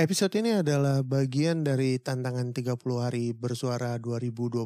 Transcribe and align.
Episode 0.00 0.40
ini 0.40 0.56
adalah 0.56 1.04
bagian 1.04 1.60
dari 1.60 2.00
tantangan 2.00 2.56
30 2.56 2.72
hari 3.04 3.36
bersuara 3.36 4.00
2022 4.00 4.64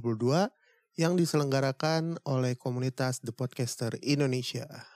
yang 0.94 1.18
diselenggarakan 1.18 2.22
oleh 2.22 2.54
komunitas 2.54 3.18
The 3.18 3.34
Podcaster 3.34 3.98
Indonesia. 3.98 4.86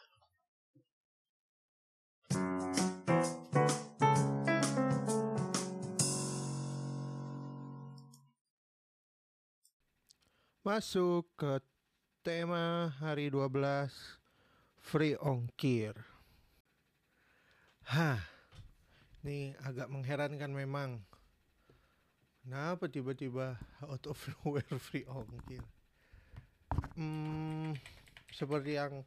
Masuk 10.62 11.34
ke 11.34 11.59
tema 12.23 12.95
hari 13.02 13.27
12 13.34 13.91
Free 14.79 15.18
Ongkir. 15.18 15.98
Hah, 17.91 18.38
ini 19.29 19.52
agak 19.60 19.92
mengherankan 19.92 20.48
memang. 20.48 21.04
Kenapa 22.41 22.88
tiba-tiba 22.88 23.60
out 23.84 24.00
of 24.09 24.16
nowhere 24.41 24.64
free 24.88 25.05
ongkir? 25.05 25.60
Hmm, 26.96 27.77
seperti 28.33 28.80
yang 28.80 29.05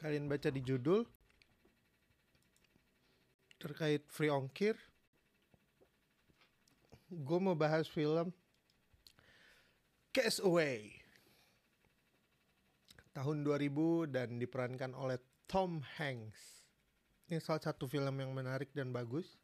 kalian 0.00 0.32
baca 0.32 0.48
di 0.48 0.64
judul 0.64 1.04
terkait 3.60 4.08
free 4.08 4.32
ongkir, 4.32 4.80
gue 7.12 7.38
mau 7.40 7.52
bahas 7.52 7.84
film 7.84 8.32
Away 10.16 10.96
tahun 13.12 13.44
2000 13.44 14.08
dan 14.08 14.40
diperankan 14.40 14.96
oleh 14.96 15.20
Tom 15.44 15.84
Hanks. 16.00 16.65
Ini 17.26 17.42
salah 17.42 17.58
satu 17.58 17.90
film 17.90 18.22
yang 18.22 18.30
menarik 18.30 18.70
dan 18.70 18.94
bagus. 18.94 19.34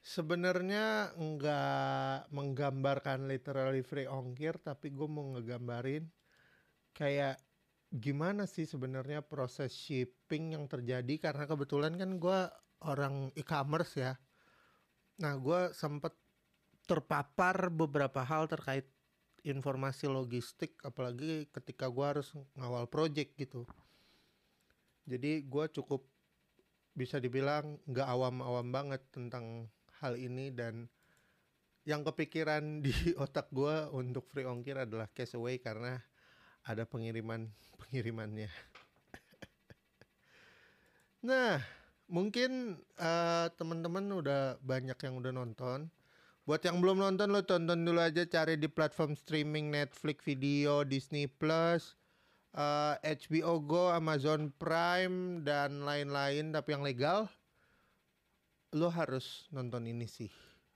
Sebenarnya 0.00 1.12
nggak 1.12 2.32
menggambarkan 2.32 3.28
literally 3.28 3.84
free 3.84 4.08
ongkir, 4.08 4.56
tapi 4.56 4.88
gue 4.88 5.04
mau 5.04 5.36
ngegambarin 5.36 6.08
kayak 6.96 7.36
gimana 7.92 8.48
sih 8.48 8.64
sebenarnya 8.64 9.20
proses 9.20 9.76
shipping 9.76 10.56
yang 10.56 10.64
terjadi 10.64 11.20
karena 11.20 11.44
kebetulan 11.44 12.00
kan 12.00 12.16
gue 12.16 12.40
orang 12.88 13.28
e-commerce 13.36 14.00
ya. 14.00 14.16
Nah 15.20 15.36
gue 15.36 15.76
sempet 15.76 16.16
terpapar 16.88 17.68
beberapa 17.68 18.24
hal 18.24 18.48
terkait 18.48 18.88
informasi 19.44 20.08
logistik 20.08 20.80
apalagi 20.82 21.48
ketika 21.52 21.88
gue 21.88 22.02
harus 22.02 22.34
ngawal 22.56 22.90
project 22.90 23.38
gitu 23.40 23.64
jadi 25.08 25.40
gue 25.46 25.64
cukup 25.80 26.09
bisa 27.00 27.16
dibilang 27.16 27.80
nggak 27.88 28.04
awam-awam 28.04 28.68
banget 28.68 29.00
tentang 29.08 29.72
hal 30.04 30.20
ini 30.20 30.52
dan 30.52 30.84
yang 31.88 32.04
kepikiran 32.04 32.60
di 32.84 32.92
otak 33.16 33.48
gue 33.48 33.88
untuk 33.96 34.28
free 34.28 34.44
ongkir 34.44 34.76
adalah 34.84 35.08
cash 35.16 35.32
away 35.32 35.56
karena 35.56 35.96
ada 36.68 36.84
pengiriman 36.84 37.48
pengirimannya. 37.80 38.52
Nah 41.20 41.60
mungkin 42.08 42.80
uh, 42.96 43.52
teman-teman 43.60 44.08
udah 44.08 44.56
banyak 44.64 44.96
yang 45.04 45.20
udah 45.20 45.36
nonton. 45.36 45.92
Buat 46.48 46.64
yang 46.64 46.80
belum 46.80 46.96
nonton 46.96 47.28
lo 47.28 47.44
tonton 47.44 47.84
dulu 47.84 48.00
aja 48.00 48.24
cari 48.24 48.56
di 48.56 48.72
platform 48.72 49.12
streaming 49.12 49.68
Netflix 49.68 50.24
video, 50.24 50.80
Disney 50.80 51.28
Plus, 51.28 51.99
uh, 52.54 52.94
eh, 53.02 53.14
HBO 53.14 53.62
Go, 53.62 53.90
Amazon 53.90 54.50
Prime 54.54 55.42
dan 55.46 55.86
lain-lain 55.86 56.50
tapi 56.50 56.74
yang 56.74 56.84
legal. 56.84 57.30
Lo 58.74 58.90
harus 58.90 59.50
nonton 59.50 59.86
ini 59.86 60.06
sih. 60.06 60.30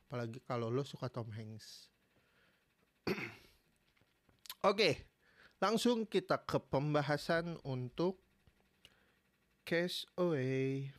Apalagi 0.06 0.42
kalau 0.46 0.70
lo 0.70 0.82
suka 0.82 1.06
Tom 1.10 1.30
Hanks. 1.30 1.90
Oke, 3.10 3.20
okay, 4.64 4.94
langsung 5.60 6.08
kita 6.08 6.40
ke 6.42 6.58
pembahasan 6.58 7.60
untuk 7.62 8.18
Cash 9.64 10.08
Away. 10.18 10.90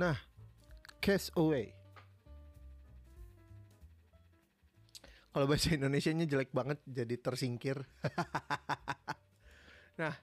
Nah, 0.00 0.16
cash 0.96 1.28
away. 1.36 1.76
Kalau 5.28 5.44
bahasa 5.44 5.76
Indonesia-nya 5.76 6.24
jelek 6.24 6.56
banget 6.56 6.80
jadi 6.88 7.20
tersingkir. 7.20 7.84
nah, 10.00 10.16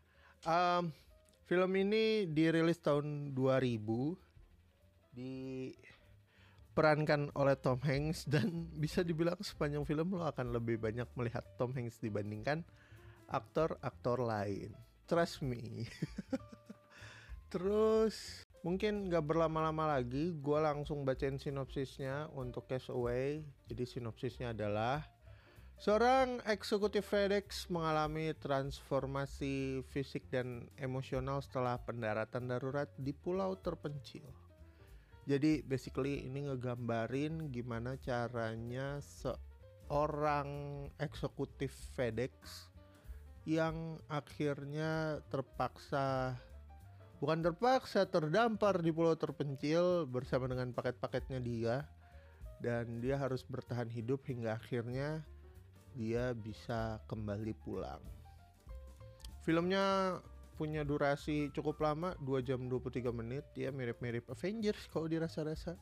um, 0.49 0.89
film 1.45 1.71
ini 1.77 2.25
dirilis 2.25 2.81
tahun 2.81 3.37
2000 3.37 4.17
diperankan 5.13 7.37
oleh 7.37 7.53
Tom 7.61 7.77
Hanks 7.77 8.25
dan 8.25 8.65
bisa 8.81 9.05
dibilang 9.05 9.37
sepanjang 9.45 9.85
film 9.85 10.17
lo 10.17 10.25
akan 10.25 10.57
lebih 10.57 10.81
banyak 10.81 11.05
melihat 11.13 11.45
Tom 11.61 11.77
Hanks 11.77 12.01
dibandingkan 12.01 12.65
aktor-aktor 13.29 14.25
lain. 14.25 14.73
Trust 15.05 15.45
me. 15.45 15.85
Terus 17.53 18.46
Mungkin 18.67 19.07
gak 19.07 19.23
berlama-lama 19.23 19.95
lagi, 19.95 20.35
gue 20.35 20.59
langsung 20.59 21.07
bacain 21.07 21.39
sinopsisnya 21.39 22.27
untuk 22.35 22.67
Cash 22.67 22.91
Away. 22.91 23.47
Jadi 23.71 23.87
sinopsisnya 23.87 24.51
adalah 24.51 25.07
Seorang 25.77 26.41
eksekutif 26.49 27.05
FedEx 27.13 27.69
mengalami 27.69 28.33
transformasi 28.33 29.85
fisik 29.93 30.25
dan 30.33 30.65
emosional 30.81 31.37
setelah 31.45 31.77
pendaratan 31.77 32.49
darurat 32.49 32.89
di 32.97 33.13
pulau 33.13 33.53
terpencil. 33.61 34.25
Jadi 35.29 35.61
basically 35.61 36.25
ini 36.25 36.49
ngegambarin 36.49 37.53
gimana 37.53 37.93
caranya 38.01 38.97
seorang 39.05 40.49
eksekutif 40.97 41.69
FedEx 41.93 42.33
yang 43.45 44.01
akhirnya 44.09 45.21
terpaksa 45.29 46.33
bukan 47.17 47.41
terpaksa 47.41 48.05
terdampar 48.05 48.81
di 48.81 48.93
pulau 48.93 49.17
terpencil 49.17 50.05
bersama 50.05 50.45
dengan 50.45 50.69
paket-paketnya 50.73 51.39
dia 51.41 51.75
dan 52.61 53.01
dia 53.01 53.17
harus 53.17 53.45
bertahan 53.45 53.89
hidup 53.89 54.25
hingga 54.25 54.57
akhirnya 54.57 55.21
dia 55.97 56.33
bisa 56.37 57.01
kembali 57.09 57.53
pulang. 57.65 58.01
Filmnya 59.41 60.17
punya 60.57 60.81
durasi 60.81 61.53
cukup 61.53 61.77
lama 61.81 62.17
2 62.25 62.41
jam 62.41 62.65
23 62.65 63.13
menit 63.13 63.45
ya 63.53 63.69
mirip-mirip 63.69 64.25
Avengers 64.29 64.89
kalau 64.89 65.05
dirasa-rasa. 65.05 65.77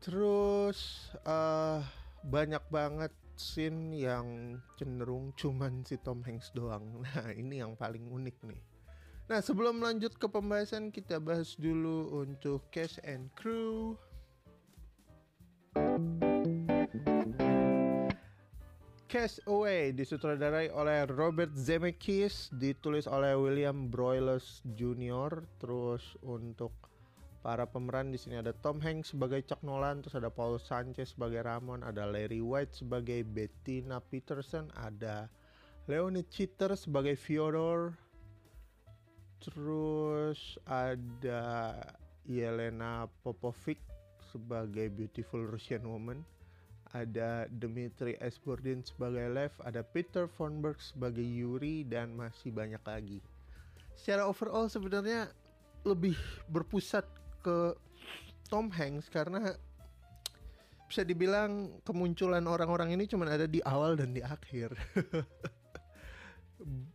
Terus 0.00 1.08
uh, 1.24 1.80
banyak 2.24 2.60
banget 2.68 3.12
scene 3.36 3.96
yang 3.96 4.56
cenderung 4.80 5.32
cuman 5.36 5.84
si 5.84 5.96
Tom 6.00 6.24
Hanks 6.24 6.52
doang. 6.52 6.84
Nah, 7.04 7.32
ini 7.32 7.60
yang 7.64 7.76
paling 7.76 8.08
unik 8.08 8.36
nih. 8.44 8.75
Nah 9.26 9.42
sebelum 9.42 9.82
lanjut 9.82 10.14
ke 10.14 10.30
pembahasan 10.30 10.94
kita 10.94 11.18
bahas 11.18 11.58
dulu 11.58 12.22
untuk 12.22 12.62
Cash 12.70 13.02
and 13.02 13.26
Crew. 13.34 13.98
Cash 19.10 19.42
Away 19.50 19.90
disutradarai 19.98 20.70
oleh 20.70 21.10
Robert 21.10 21.50
Zemeckis, 21.58 22.54
ditulis 22.54 23.10
oleh 23.10 23.34
William 23.34 23.90
Broyles 23.90 24.62
Jr. 24.78 25.42
Terus 25.58 26.14
untuk 26.22 26.70
para 27.42 27.66
pemeran 27.66 28.14
di 28.14 28.22
sini 28.22 28.38
ada 28.38 28.54
Tom 28.54 28.78
Hanks 28.78 29.10
sebagai 29.10 29.42
Chuck 29.42 29.58
Nolan, 29.66 30.06
terus 30.06 30.22
ada 30.22 30.30
Paul 30.30 30.62
Sanchez 30.62 31.18
sebagai 31.18 31.42
Ramon, 31.42 31.82
ada 31.82 32.06
Larry 32.06 32.38
White 32.38 32.78
sebagai 32.78 33.26
Bettina 33.26 33.98
Peterson, 33.98 34.70
ada 34.78 35.26
Leonid 35.90 36.30
Chitter 36.30 36.78
sebagai 36.78 37.18
Fyodor, 37.18 38.05
Terus 39.40 40.58
ada 40.66 41.74
Yelena 42.26 43.06
Popovic 43.22 43.78
sebagai 44.32 44.90
Beautiful 44.92 45.46
Russian 45.48 45.86
Woman. 45.86 46.20
Ada 46.94 47.50
Dmitry 47.50 48.16
Esbordin 48.22 48.80
sebagai 48.80 49.28
Lev, 49.28 49.52
ada 49.60 49.84
Peter 49.84 50.24
Fonberg 50.30 50.80
sebagai 50.80 51.24
Yuri 51.24 51.84
dan 51.84 52.16
masih 52.16 52.54
banyak 52.54 52.80
lagi. 52.86 53.18
Secara 53.92 54.24
overall 54.24 54.70
sebenarnya 54.70 55.28
lebih 55.84 56.16
berpusat 56.48 57.04
ke 57.44 57.76
Tom 58.48 58.72
Hanks 58.72 59.12
karena 59.12 59.56
bisa 60.86 61.02
dibilang 61.02 61.82
kemunculan 61.82 62.46
orang-orang 62.46 62.94
ini 62.94 63.10
cuma 63.10 63.26
ada 63.26 63.50
di 63.50 63.58
awal 63.66 63.98
dan 63.98 64.14
di 64.14 64.22
akhir. 64.22 64.72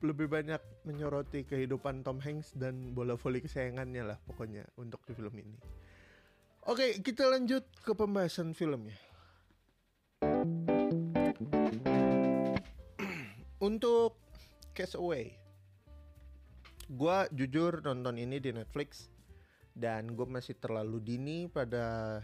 lebih 0.04 0.28
banyak 0.28 0.60
menyoroti 0.84 1.48
kehidupan 1.48 2.04
Tom 2.04 2.20
Hanks 2.20 2.52
dan 2.58 2.92
bola 2.92 3.16
voli 3.16 3.40
kesayangannya 3.40 4.04
lah 4.04 4.20
pokoknya 4.28 4.68
untuk 4.76 5.00
di 5.08 5.16
film 5.16 5.32
ini. 5.40 5.56
Oke, 6.68 7.00
kita 7.02 7.26
lanjut 7.26 7.66
ke 7.82 7.98
pembahasan 7.98 8.54
filmnya. 8.54 8.94
untuk 13.70 14.22
Castaway, 14.78 15.34
gue 16.92 17.18
jujur 17.34 17.82
nonton 17.82 18.20
ini 18.20 18.38
di 18.38 18.54
Netflix 18.54 19.10
dan 19.74 20.14
gue 20.14 20.28
masih 20.28 20.60
terlalu 20.60 21.02
dini 21.02 21.48
pada 21.48 22.20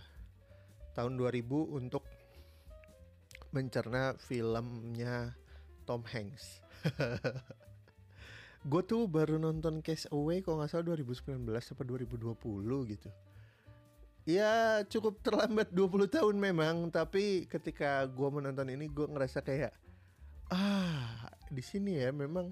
tahun 0.93 1.17
2000 1.17 1.47
untuk 1.73 2.03
mencerna 3.55 4.19
filmnya 4.19 5.33
Tom 5.87 6.03
Hanks. 6.03 6.66
gue 8.69 8.81
tuh 8.83 9.07
baru 9.07 9.39
nonton 9.39 9.79
Castaway 9.79 10.43
kalau 10.43 10.59
nggak 10.59 10.71
salah 10.71 10.97
2019 10.97 11.47
atau 11.47 11.85
2020 11.85 12.93
gitu. 12.93 13.09
Ya 14.27 14.83
cukup 14.91 15.23
terlambat 15.23 15.71
20 15.71 16.11
tahun 16.11 16.35
memang, 16.35 16.91
tapi 16.91 17.47
ketika 17.47 18.03
gue 18.11 18.27
menonton 18.27 18.67
ini 18.67 18.91
gue 18.91 19.07
ngerasa 19.07 19.39
kayak 19.39 19.71
ah 20.51 21.31
di 21.47 21.63
sini 21.63 21.95
ya 21.95 22.11
memang 22.11 22.51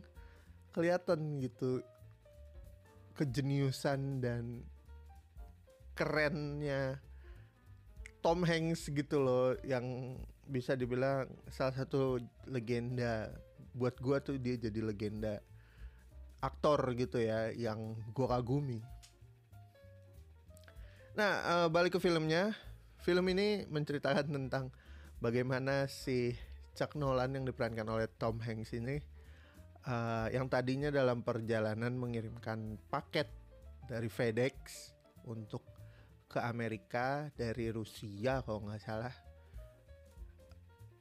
kelihatan 0.72 1.44
gitu 1.44 1.84
kejeniusan 3.16 4.24
dan 4.24 4.64
kerennya 5.96 7.00
Tom 8.20 8.44
Hanks 8.44 8.92
gitu 8.92 9.24
loh 9.24 9.56
yang 9.64 10.20
bisa 10.48 10.76
dibilang 10.76 11.32
salah 11.48 11.76
satu 11.76 12.20
legenda 12.48 13.32
buat 13.76 14.00
gua 14.00 14.24
tuh 14.24 14.40
dia 14.40 14.56
jadi 14.56 14.80
legenda 14.80 15.44
aktor 16.40 16.80
gitu 16.96 17.20
ya 17.20 17.52
yang 17.52 18.00
gua 18.16 18.40
kagumi. 18.40 18.80
Nah, 21.16 21.32
uh, 21.44 21.68
balik 21.68 21.96
ke 21.96 22.00
filmnya. 22.00 22.56
Film 23.04 23.28
ini 23.30 23.68
menceritakan 23.70 24.26
tentang 24.32 24.74
bagaimana 25.22 25.86
si 25.86 26.34
Chuck 26.76 26.98
Nolan 26.98 27.38
yang 27.38 27.46
diperankan 27.48 27.88
oleh 27.88 28.10
Tom 28.18 28.42
Hanks 28.42 28.76
ini 28.76 29.00
uh, 29.88 30.28
yang 30.34 30.50
tadinya 30.50 30.90
dalam 30.90 31.22
perjalanan 31.22 31.94
mengirimkan 31.96 32.78
paket 32.90 33.30
dari 33.86 34.10
FedEx 34.10 34.92
untuk 35.30 35.64
ke 36.26 36.42
Amerika 36.42 37.30
dari 37.38 37.70
Rusia 37.70 38.42
kalau 38.44 38.66
nggak 38.66 38.82
salah 38.82 39.16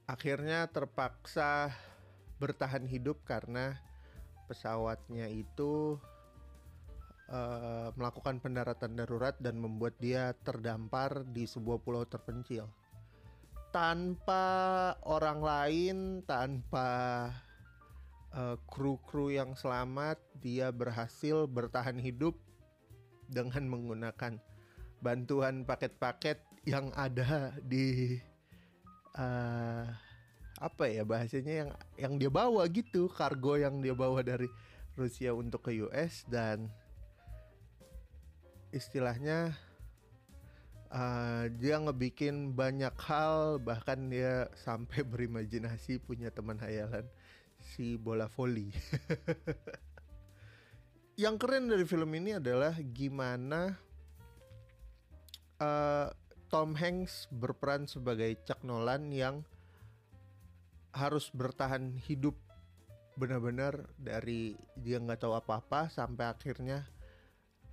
akhirnya 0.05 0.69
terpaksa 0.69 1.73
bertahan 2.39 2.87
hidup 2.91 3.23
karena 3.23 3.79
pesawatnya 4.51 5.31
itu 5.31 5.97
uh, 7.31 7.89
melakukan 7.97 8.41
pendaratan 8.43 8.99
darurat 8.99 9.37
dan 9.41 9.57
membuat 9.57 9.97
dia 10.01 10.37
terdampar 10.45 11.25
di 11.33 11.49
sebuah 11.49 11.81
pulau 11.81 12.05
terpencil. 12.05 12.69
Tanpa 13.75 14.95
orang 15.03 15.41
lain, 15.43 15.99
tanpa 16.23 16.89
uh, 18.31 18.57
kru-kru 18.71 19.35
yang 19.35 19.59
selamat, 19.59 20.21
dia 20.39 20.71
berhasil 20.71 21.51
bertahan 21.51 21.99
hidup 21.99 22.39
dengan 23.27 23.67
menggunakan 23.67 24.39
bantuan 25.03 25.67
paket-paket 25.67 26.39
yang 26.65 26.95
ada 26.95 27.53
di 27.61 28.17
uh, 29.19 29.85
apa 30.65 30.89
ya 30.89 31.05
bahasanya 31.05 31.55
yang 31.61 31.71
yang 32.01 32.15
dia 32.17 32.33
bawa 32.33 32.65
gitu, 32.73 33.13
kargo 33.13 33.61
yang 33.61 33.85
dia 33.85 33.93
bawa 33.93 34.25
dari 34.25 34.49
Rusia 34.97 35.37
untuk 35.37 35.69
ke 35.69 35.77
US 35.85 36.25
dan 36.25 36.73
istilahnya 38.73 39.53
uh, 40.89 41.45
dia 41.61 41.77
ngebikin 41.77 42.57
banyak 42.57 42.97
hal 42.97 43.61
bahkan 43.61 44.09
dia 44.09 44.49
sampai 44.65 45.05
berimajinasi 45.05 46.01
punya 46.01 46.33
teman 46.33 46.57
hayalan 46.57 47.05
si 47.61 48.01
bola 48.01 48.25
voli. 48.33 48.73
yang 51.23 51.37
keren 51.37 51.69
dari 51.69 51.85
film 51.85 52.11
ini 52.17 52.41
adalah 52.41 52.75
gimana 52.81 53.77
uh, 55.61 56.09
Tom 56.51 56.75
Hanks 56.75 57.27
berperan 57.31 57.87
sebagai 57.87 58.35
Chuck 58.47 58.63
Nolan 58.63 59.11
yang 59.11 59.43
harus 60.95 61.29
bertahan 61.35 61.99
hidup 62.07 62.39
benar-benar 63.15 63.91
dari 63.99 64.55
dia 64.79 64.99
nggak 64.99 65.23
tahu 65.23 65.35
apa-apa 65.35 65.91
sampai 65.91 66.31
akhirnya 66.31 66.87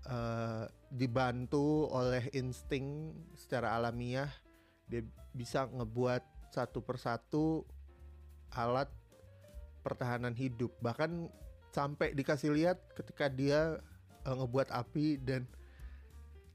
uh, 0.10 0.66
dibantu 0.90 1.90
oleh 1.90 2.30
insting 2.34 3.14
secara 3.38 3.78
alamiah. 3.78 4.30
Dia 4.90 5.06
bisa 5.32 5.70
ngebuat 5.70 6.52
satu 6.52 6.84
persatu 6.84 7.64
alat 8.54 8.90
pertahanan 9.86 10.36
hidup. 10.36 10.74
Bahkan 10.82 11.30
sampai 11.72 12.14
dikasih 12.14 12.52
lihat 12.54 12.78
ketika 12.94 13.32
dia 13.32 13.80
uh, 14.28 14.36
ngebuat 14.36 14.70
api 14.70 15.22
dan 15.22 15.48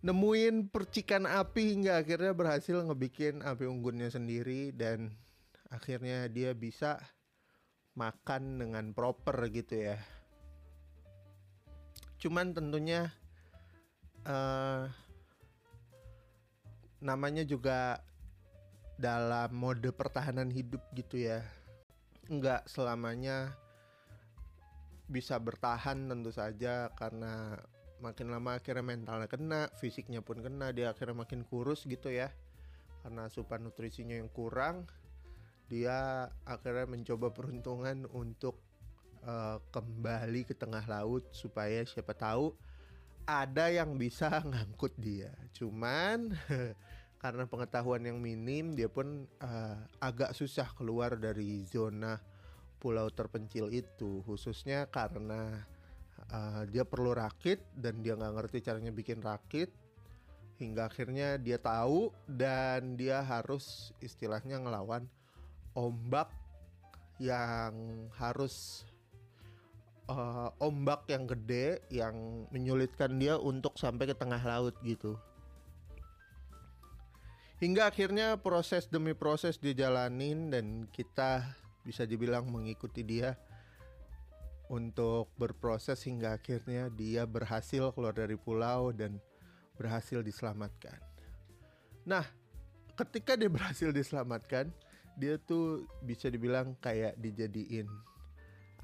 nemuin 0.04 0.70
percikan 0.70 1.26
api 1.26 1.74
hingga 1.74 1.98
akhirnya 1.98 2.30
berhasil 2.36 2.78
ngebikin 2.84 3.42
api 3.42 3.66
unggunnya 3.66 4.12
sendiri 4.12 4.70
dan 4.70 5.10
akhirnya 5.76 6.24
dia 6.32 6.56
bisa 6.56 6.96
makan 7.96 8.60
dengan 8.64 8.96
proper 8.96 9.36
gitu 9.52 9.92
ya. 9.92 10.00
Cuman 12.16 12.56
tentunya 12.56 13.12
uh, 14.24 14.88
namanya 17.04 17.44
juga 17.44 18.00
dalam 18.96 19.52
mode 19.52 19.92
pertahanan 19.92 20.48
hidup 20.48 20.80
gitu 20.96 21.20
ya. 21.28 21.44
Nggak 22.32 22.64
selamanya 22.68 23.52
bisa 25.06 25.38
bertahan 25.38 26.08
tentu 26.10 26.32
saja 26.34 26.90
karena 26.96 27.54
makin 28.02 28.28
lama 28.28 28.58
akhirnya 28.58 28.82
mentalnya 28.82 29.30
kena 29.30 29.70
fisiknya 29.78 30.20
pun 30.20 30.42
kena 30.42 30.74
dia 30.74 30.92
akhirnya 30.92 31.24
makin 31.24 31.44
kurus 31.44 31.84
gitu 31.84 32.08
ya. 32.08 32.32
Karena 33.04 33.28
asupan 33.30 33.62
nutrisinya 33.62 34.18
yang 34.18 34.32
kurang 34.32 34.88
dia 35.66 36.30
akhirnya 36.46 36.86
mencoba 36.86 37.34
peruntungan 37.34 38.06
untuk 38.14 38.62
uh, 39.26 39.58
kembali 39.74 40.46
ke 40.46 40.54
tengah 40.54 40.86
laut 40.86 41.26
supaya 41.34 41.82
siapa 41.82 42.14
tahu 42.14 42.54
ada 43.26 43.68
yang 43.74 43.98
bisa 43.98 44.30
ngangkut 44.50 44.94
dia. 44.96 45.34
Cuman 45.50 46.30
karena 47.22 47.44
pengetahuan 47.50 48.06
yang 48.06 48.22
minim 48.22 48.78
dia 48.78 48.86
pun 48.86 49.26
uh, 49.42 49.78
agak 49.98 50.30
susah 50.36 50.70
keluar 50.78 51.18
dari 51.18 51.66
zona 51.66 52.22
pulau 52.78 53.08
terpencil 53.10 53.72
itu 53.72 54.22
khususnya 54.22 54.86
karena 54.92 55.64
uh, 56.30 56.62
dia 56.68 56.84
perlu 56.86 57.16
rakit 57.16 57.58
dan 57.74 58.04
dia 58.04 58.14
nggak 58.14 58.34
ngerti 58.36 58.58
caranya 58.62 58.92
bikin 58.92 59.24
rakit 59.24 59.72
hingga 60.60 60.86
akhirnya 60.88 61.40
dia 61.40 61.58
tahu 61.58 62.12
dan 62.28 62.94
dia 62.94 63.24
harus 63.24 63.90
istilahnya 64.00 64.60
ngelawan 64.60 65.08
ombak 65.76 66.32
yang 67.20 67.72
harus 68.16 68.84
uh, 70.08 70.50
ombak 70.58 71.04
yang 71.12 71.28
gede 71.28 71.84
yang 71.92 72.48
menyulitkan 72.50 73.12
dia 73.20 73.36
untuk 73.36 73.76
sampai 73.76 74.08
ke 74.10 74.16
tengah 74.16 74.40
laut 74.40 74.74
gitu. 74.82 75.14
Hingga 77.56 77.88
akhirnya 77.88 78.36
proses 78.36 78.84
demi 78.84 79.16
proses 79.16 79.56
dijalanin 79.56 80.52
dan 80.52 80.84
kita 80.92 81.40
bisa 81.88 82.04
dibilang 82.04 82.44
mengikuti 82.52 83.00
dia 83.00 83.32
untuk 84.68 85.30
berproses 85.38 86.02
hingga 86.04 86.36
akhirnya 86.36 86.92
dia 86.92 87.24
berhasil 87.24 87.94
keluar 87.94 88.12
dari 88.12 88.36
pulau 88.36 88.92
dan 88.92 89.16
berhasil 89.78 90.20
diselamatkan. 90.20 90.98
Nah, 92.04 92.26
ketika 92.98 93.38
dia 93.38 93.48
berhasil 93.48 93.88
diselamatkan, 93.88 94.68
dia 95.16 95.40
tuh 95.40 95.88
bisa 96.04 96.28
dibilang 96.28 96.76
kayak 96.78 97.16
dijadiin 97.16 97.88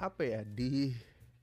apa 0.01 0.25
ya 0.25 0.41
di 0.43 0.97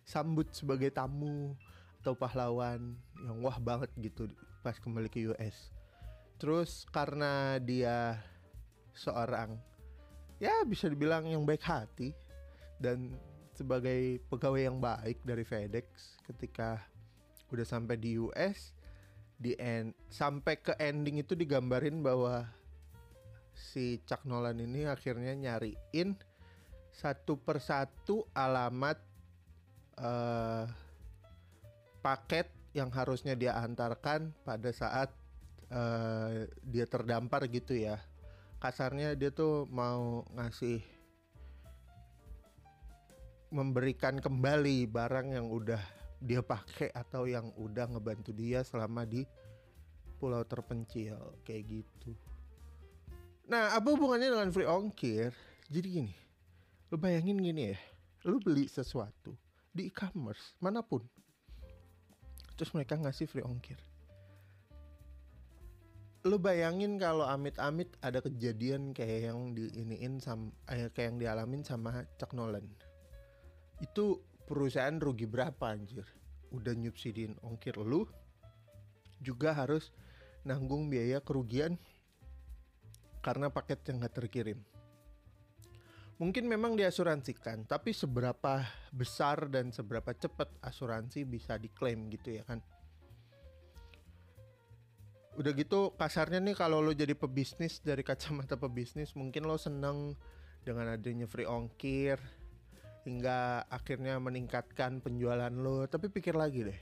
disambut 0.10 0.50
sebagai 0.50 0.90
tamu 0.90 1.54
atau 2.02 2.18
pahlawan 2.18 2.98
yang 3.22 3.38
wah 3.46 3.62
banget 3.62 3.94
gitu 4.02 4.26
pas 4.66 4.74
kembali 4.82 5.06
ke 5.06 5.30
US. 5.30 5.70
Terus 6.42 6.90
karena 6.90 7.62
dia 7.62 8.18
seorang 8.98 9.54
ya 10.42 10.66
bisa 10.66 10.90
dibilang 10.90 11.30
yang 11.30 11.46
baik 11.46 11.62
hati 11.62 12.10
dan 12.82 13.14
sebagai 13.54 14.18
pegawai 14.34 14.66
yang 14.66 14.82
baik 14.82 15.22
dari 15.22 15.46
FedEx 15.46 16.18
ketika 16.26 16.82
udah 17.54 17.68
sampai 17.70 17.94
di 17.94 18.18
US 18.18 18.74
di 19.38 19.54
end 19.62 19.94
sampai 20.10 20.58
ke 20.58 20.74
ending 20.82 21.22
itu 21.22 21.38
digambarin 21.38 22.02
bahwa 22.02 22.50
si 23.60 24.00
Chuck 24.08 24.24
Nolan 24.24 24.64
ini 24.64 24.88
akhirnya 24.88 25.36
nyariin 25.36 26.16
satu 26.96 27.36
persatu 27.36 28.24
alamat 28.32 28.98
uh, 30.00 30.64
paket 32.00 32.48
yang 32.72 32.88
harusnya 32.96 33.36
dia 33.36 33.60
antarkan 33.60 34.32
pada 34.48 34.72
saat 34.72 35.12
uh, 35.76 36.48
dia 36.64 36.88
terdampar 36.88 37.52
gitu 37.52 37.76
ya 37.76 38.00
kasarnya 38.64 39.16
dia 39.20 39.32
tuh 39.32 39.68
mau 39.68 40.24
ngasih 40.36 40.80
memberikan 43.50 44.22
kembali 44.22 44.86
barang 44.88 45.34
yang 45.34 45.48
udah 45.50 45.82
dia 46.20 46.44
pakai 46.44 46.92
atau 46.92 47.26
yang 47.26 47.50
udah 47.56 47.90
ngebantu 47.90 48.36
dia 48.36 48.62
selama 48.62 49.08
di 49.08 49.24
pulau 50.20 50.44
terpencil 50.44 51.40
kayak 51.48 51.82
gitu. 51.82 52.12
Nah, 53.50 53.74
apa 53.74 53.98
hubungannya 53.98 54.30
dengan 54.30 54.54
free 54.54 54.70
ongkir? 54.70 55.34
Jadi 55.74 55.88
gini, 55.90 56.14
lu 56.94 57.02
bayangin 57.02 57.42
gini 57.42 57.74
ya, 57.74 57.78
lu 58.30 58.38
beli 58.38 58.70
sesuatu 58.70 59.34
di 59.74 59.90
e-commerce 59.90 60.54
mana 60.62 60.86
pun, 60.86 61.02
terus 62.54 62.70
mereka 62.78 62.94
ngasih 63.02 63.26
free 63.26 63.42
ongkir. 63.42 63.82
Lu 66.30 66.38
bayangin 66.38 67.02
kalau 67.02 67.26
amit-amit 67.26 67.90
ada 68.06 68.22
kejadian 68.22 68.94
kayak 68.94 69.34
yang 69.34 69.58
diiniin 69.58 70.22
sama 70.22 70.54
eh, 70.70 70.94
kayak 70.94 71.18
yang 71.18 71.18
dialamin 71.18 71.66
sama 71.66 72.06
Chuck 72.22 72.38
Nolan. 72.38 72.70
Itu 73.82 74.22
perusahaan 74.46 75.02
rugi 75.02 75.26
berapa 75.26 75.74
anjir? 75.74 76.06
Udah 76.54 76.78
nyubsidiin 76.78 77.34
ongkir 77.42 77.82
lu 77.82 78.06
juga 79.26 79.58
harus 79.58 79.90
nanggung 80.46 80.86
biaya 80.86 81.18
kerugian 81.18 81.82
karena 83.20 83.52
paket 83.52 83.84
yang 83.90 84.04
nggak 84.04 84.16
terkirim. 84.16 84.60
Mungkin 86.20 86.52
memang 86.52 86.76
diasuransikan, 86.76 87.64
tapi 87.64 87.96
seberapa 87.96 88.68
besar 88.92 89.48
dan 89.48 89.72
seberapa 89.72 90.12
cepat 90.12 90.52
asuransi 90.60 91.24
bisa 91.24 91.56
diklaim 91.56 92.12
gitu 92.12 92.36
ya 92.36 92.44
kan? 92.44 92.60
Udah 95.40 95.56
gitu 95.56 95.96
kasarnya 95.96 96.44
nih 96.44 96.60
kalau 96.60 96.84
lo 96.84 96.92
jadi 96.92 97.16
pebisnis 97.16 97.80
dari 97.80 98.04
kacamata 98.04 98.60
pebisnis 98.60 99.16
mungkin 99.16 99.48
lo 99.48 99.56
seneng 99.56 100.20
dengan 100.68 100.92
adanya 100.92 101.24
free 101.24 101.48
ongkir 101.48 102.20
hingga 103.08 103.64
akhirnya 103.72 104.20
meningkatkan 104.20 105.00
penjualan 105.00 105.56
lo. 105.56 105.88
Tapi 105.88 106.12
pikir 106.12 106.36
lagi 106.36 106.68
deh, 106.68 106.80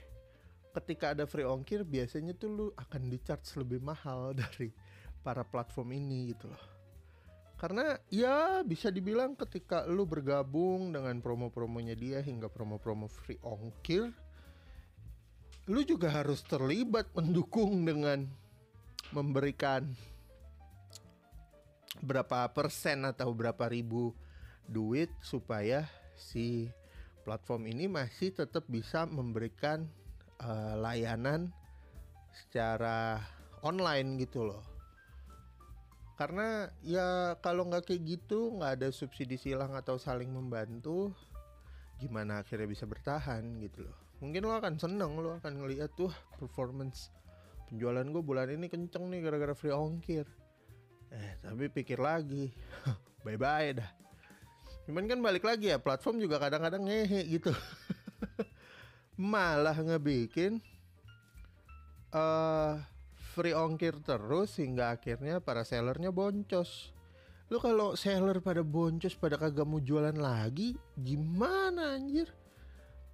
ketika 0.74 1.14
ada 1.14 1.30
free 1.30 1.46
ongkir 1.46 1.86
biasanya 1.86 2.34
tuh 2.34 2.50
lo 2.50 2.66
akan 2.74 3.06
di 3.06 3.22
charge 3.22 3.54
lebih 3.54 3.78
mahal 3.78 4.34
dari 4.42 4.74
para 5.22 5.42
platform 5.42 5.98
ini 5.98 6.32
gitu 6.34 6.50
loh. 6.50 6.64
Karena 7.58 7.98
ya 8.06 8.62
bisa 8.62 8.86
dibilang 8.86 9.34
ketika 9.34 9.82
lu 9.82 10.06
bergabung 10.06 10.94
dengan 10.94 11.18
promo-promonya 11.18 11.98
dia 11.98 12.22
hingga 12.22 12.46
promo-promo 12.46 13.10
free 13.10 13.42
ongkir, 13.42 14.14
lu 15.66 15.80
juga 15.82 16.06
harus 16.14 16.38
terlibat 16.46 17.10
mendukung 17.18 17.82
dengan 17.82 18.30
memberikan 19.10 19.90
berapa 21.98 22.46
persen 22.54 23.02
atau 23.10 23.34
berapa 23.34 23.66
ribu 23.66 24.14
duit 24.70 25.10
supaya 25.18 25.90
si 26.14 26.70
platform 27.26 27.66
ini 27.74 27.90
masih 27.90 28.30
tetap 28.30 28.70
bisa 28.70 29.02
memberikan 29.02 29.82
uh, 30.38 30.78
layanan 30.78 31.50
secara 32.30 33.18
online 33.66 34.22
gitu 34.22 34.46
loh 34.46 34.67
karena 36.18 36.66
ya 36.82 37.38
kalau 37.38 37.70
nggak 37.70 37.86
kayak 37.86 38.02
gitu 38.18 38.58
nggak 38.58 38.82
ada 38.82 38.88
subsidi 38.90 39.38
silang 39.38 39.78
atau 39.78 40.02
saling 40.02 40.26
membantu 40.26 41.14
gimana 42.02 42.42
akhirnya 42.42 42.66
bisa 42.66 42.90
bertahan 42.90 43.62
gitu 43.62 43.86
loh. 43.86 43.94
Mungkin 44.18 44.42
lo 44.42 44.58
akan 44.58 44.82
seneng 44.82 45.14
lo 45.14 45.38
akan 45.38 45.62
ngeliat 45.62 45.94
tuh 45.94 46.10
performance 46.42 47.14
penjualan 47.70 48.02
gue 48.02 48.18
bulan 48.18 48.50
ini 48.50 48.66
kenceng 48.66 49.06
nih 49.14 49.22
gara-gara 49.22 49.54
free 49.54 49.70
ongkir. 49.70 50.26
Eh 51.14 51.38
tapi 51.38 51.70
pikir 51.70 52.02
lagi 52.02 52.50
bye 53.24 53.38
bye 53.38 53.78
dah. 53.78 53.90
Cuman 54.90 55.06
kan 55.06 55.22
balik 55.22 55.46
lagi 55.46 55.70
ya 55.70 55.78
platform 55.78 56.18
juga 56.18 56.42
kadang-kadang 56.42 56.82
ngehe 56.82 57.30
gitu. 57.30 57.54
Malah 59.22 59.78
ngebikin 59.78 60.58
uh, 62.10 62.74
free 63.38 63.54
ongkir 63.54 63.94
terus 64.02 64.58
hingga 64.58 64.98
akhirnya 64.98 65.38
para 65.38 65.62
sellernya 65.62 66.10
boncos. 66.10 66.90
Lu 67.54 67.62
kalau 67.62 67.94
seller 67.94 68.42
pada 68.42 68.66
boncos 68.66 69.14
pada 69.14 69.38
kagak 69.38 69.62
mau 69.62 69.78
jualan 69.78 70.18
lagi, 70.18 70.74
gimana 70.98 71.94
anjir? 71.94 72.26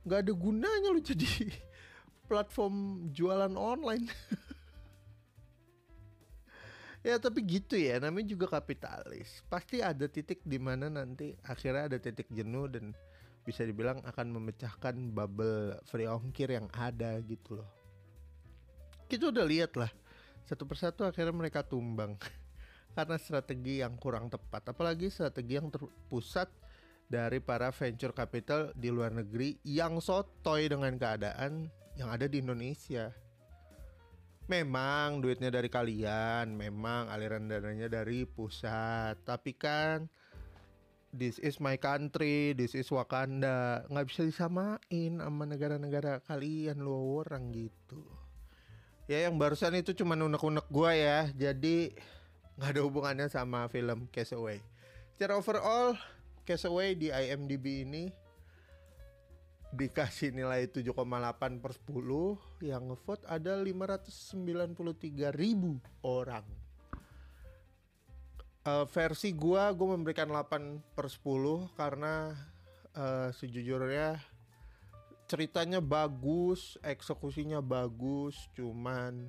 Gak 0.08 0.24
ada 0.24 0.32
gunanya 0.32 0.88
lu 0.96 1.04
jadi 1.04 1.28
platform 2.32 3.04
jualan 3.12 3.52
online. 3.52 4.08
ya 7.06 7.20
tapi 7.20 7.44
gitu 7.44 7.76
ya, 7.76 8.00
namanya 8.00 8.32
juga 8.32 8.48
kapitalis. 8.48 9.44
Pasti 9.52 9.84
ada 9.84 10.08
titik 10.08 10.40
di 10.40 10.56
mana 10.56 10.88
nanti 10.88 11.36
akhirnya 11.44 11.92
ada 11.92 12.00
titik 12.00 12.32
jenuh 12.32 12.64
dan 12.72 12.96
bisa 13.44 13.60
dibilang 13.60 14.00
akan 14.08 14.40
memecahkan 14.40 14.96
bubble 15.12 15.76
free 15.84 16.08
ongkir 16.08 16.48
yang 16.48 16.64
ada 16.72 17.20
gitu 17.20 17.60
loh. 17.60 17.68
Kita 19.04 19.28
udah 19.28 19.44
lihat 19.44 19.76
lah 19.76 19.92
satu 20.44 20.64
persatu 20.68 21.02
akhirnya 21.08 21.32
mereka 21.32 21.64
tumbang 21.64 22.16
karena 22.96 23.16
strategi 23.18 23.80
yang 23.80 23.96
kurang 23.96 24.28
tepat 24.28 24.72
apalagi 24.72 25.08
strategi 25.08 25.56
yang 25.56 25.68
terpusat 25.72 26.48
dari 27.04 27.40
para 27.40 27.68
venture 27.68 28.16
capital 28.16 28.72
di 28.72 28.88
luar 28.88 29.12
negeri 29.12 29.60
yang 29.64 30.00
sotoy 30.00 30.68
dengan 30.68 30.96
keadaan 30.96 31.68
yang 32.00 32.08
ada 32.08 32.24
di 32.24 32.40
Indonesia 32.40 33.12
memang 34.48 35.24
duitnya 35.24 35.48
dari 35.48 35.72
kalian 35.72 36.52
memang 36.52 37.08
aliran 37.08 37.48
dananya 37.48 37.88
dari 37.88 38.28
pusat 38.28 39.20
tapi 39.24 39.56
kan 39.56 40.08
this 41.14 41.38
is 41.38 41.62
my 41.62 41.78
country, 41.78 42.52
this 42.58 42.74
is 42.74 42.90
Wakanda. 42.90 43.86
Nggak 43.86 44.06
bisa 44.10 44.22
disamain 44.26 45.22
sama 45.22 45.46
negara-negara 45.46 46.18
kalian 46.26 46.82
lu 46.82 47.22
orang 47.22 47.54
gitu. 47.54 48.02
Ya 49.04 49.28
yang 49.28 49.36
barusan 49.36 49.76
itu 49.76 49.92
cuma 49.92 50.16
unek-unek 50.16 50.64
gua 50.72 50.96
ya. 50.96 51.28
Jadi 51.36 51.92
nggak 52.56 52.70
ada 52.72 52.80
hubungannya 52.80 53.26
sama 53.28 53.68
film 53.68 54.08
Castaway. 54.08 54.64
Secara 55.12 55.36
overall 55.36 55.98
Castaway 56.48 56.96
di 56.96 57.12
IMDb 57.12 57.84
ini 57.84 58.08
dikasih 59.74 60.30
nilai 60.30 60.70
7,8 60.70 61.58
per 61.58 61.72
10 61.74 62.62
yang 62.62 62.94
ngevote 62.94 63.26
ada 63.26 63.58
593 63.58 65.34
ribu 65.34 65.82
orang 66.06 66.46
uh, 68.64 68.86
versi 68.88 69.34
gua 69.34 69.70
gua 69.74 69.98
memberikan 69.98 70.30
8 70.30 70.96
per 70.96 71.06
10 71.10 71.74
karena 71.76 72.32
uh, 72.96 73.28
sejujurnya 73.34 74.18
ceritanya 75.24 75.80
bagus, 75.80 76.76
eksekusinya 76.84 77.64
bagus, 77.64 78.36
cuman 78.52 79.28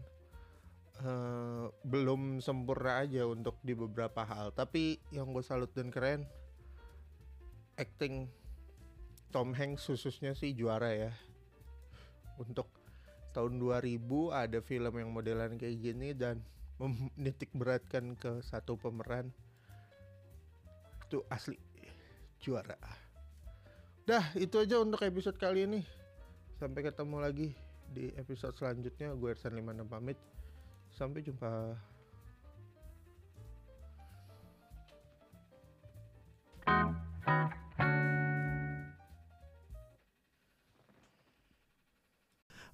uh, 1.03 1.71
belum 1.83 2.43
sempurna 2.43 3.03
aja 3.03 3.23
untuk 3.27 3.59
di 3.63 3.71
beberapa 3.75 4.23
hal. 4.27 4.51
Tapi 4.51 4.99
yang 5.15 5.31
gue 5.31 5.43
salut 5.43 5.71
dan 5.71 5.91
keren, 5.91 6.27
acting 7.79 8.27
Tom 9.31 9.51
Hanks 9.51 9.87
khususnya 9.87 10.35
sih 10.35 10.55
juara 10.55 10.91
ya. 10.95 11.11
Untuk 12.39 12.67
tahun 13.35 13.59
2000 13.59 13.99
ada 14.31 14.59
film 14.63 14.93
yang 14.95 15.11
modelan 15.11 15.59
kayak 15.59 15.79
gini 15.79 16.15
dan 16.15 16.39
menitik 16.79 17.51
beratkan 17.55 18.15
ke 18.15 18.43
satu 18.43 18.79
pemeran 18.79 19.31
itu 21.05 21.21
asli 21.31 21.59
juara. 22.41 23.04
Dah, 24.05 24.21
itu 24.37 24.61
aja 24.61 24.77
untuk 24.85 25.01
episode 25.01 25.33
kali 25.33 25.65
ini. 25.65 25.81
Sampai 26.61 26.85
ketemu 26.85 27.25
lagi 27.25 27.57
di 27.89 28.13
episode 28.13 28.53
selanjutnya. 28.53 29.17
Gue 29.17 29.33
Ersan 29.33 29.57
56 29.57 29.81
pamit. 29.89 30.13
Sampai 30.93 31.25
jumpa. 31.25 31.73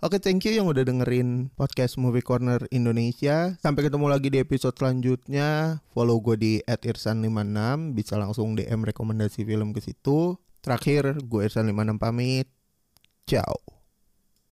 Oke, 0.03 0.17
okay, 0.17 0.19
thank 0.19 0.43
you 0.43 0.51
yang 0.51 0.67
udah 0.67 0.83
dengerin 0.83 1.47
podcast 1.55 1.95
Movie 1.95 2.27
Corner 2.27 2.59
Indonesia. 2.75 3.55
Sampai 3.63 3.87
ketemu 3.87 4.11
lagi 4.11 4.27
di 4.27 4.43
episode 4.43 4.75
selanjutnya. 4.75 5.79
Follow 5.95 6.19
gue 6.19 6.35
di 6.35 6.53
@irsan56, 6.67 7.95
bisa 7.95 8.19
langsung 8.19 8.59
DM 8.59 8.83
rekomendasi 8.83 9.47
film 9.47 9.71
ke 9.71 9.79
situ. 9.79 10.35
Terakhir, 10.61 11.17
gue 11.25 11.41
Irsan 11.45 11.65
56 11.67 11.97
pamit. 11.97 12.47
Ciao. 13.25 13.80